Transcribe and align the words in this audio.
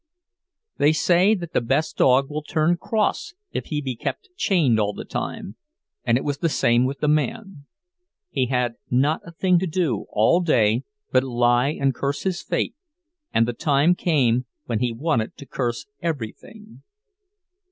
They 0.79 0.93
say 0.93 1.35
that 1.35 1.53
the 1.53 1.61
best 1.61 1.95
dog 1.95 2.27
will 2.27 2.41
turn 2.41 2.75
cross 2.75 3.35
if 3.51 3.65
he 3.67 3.81
be 3.81 3.95
kept 3.95 4.29
chained 4.35 4.79
all 4.79 4.93
the 4.93 5.05
time, 5.05 5.57
and 6.03 6.17
it 6.17 6.23
was 6.23 6.39
the 6.39 6.49
same 6.49 6.85
with 6.85 7.01
the 7.01 7.07
man; 7.07 7.67
he 8.31 8.47
had 8.47 8.77
not 8.89 9.21
a 9.23 9.31
thing 9.31 9.59
to 9.59 9.67
do 9.67 10.07
all 10.09 10.41
day 10.41 10.85
but 11.11 11.23
lie 11.23 11.77
and 11.79 11.93
curse 11.93 12.23
his 12.23 12.41
fate, 12.41 12.73
and 13.31 13.47
the 13.47 13.53
time 13.53 13.93
came 13.93 14.47
when 14.65 14.79
he 14.79 14.91
wanted 14.91 15.37
to 15.37 15.45
curse 15.45 15.85
everything. 16.01 16.81